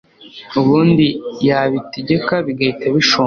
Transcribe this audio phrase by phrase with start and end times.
[0.59, 1.05] ubundi
[1.47, 3.19] yabitegeka, bigahita bishonga